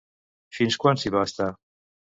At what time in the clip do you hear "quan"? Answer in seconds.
0.85-1.03